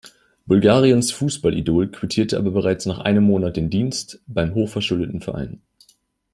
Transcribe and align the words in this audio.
Bulgariens 0.47 1.11
Fußball-Idol 1.11 1.91
quittierte 1.91 2.39
aber 2.39 2.49
bereits 2.49 2.87
nach 2.87 2.97
einem 2.97 3.23
Monat 3.23 3.55
den 3.55 3.69
Dienst 3.69 4.19
beim 4.25 4.55
hochverschuldeten 4.55 5.21
Verein. 5.21 5.61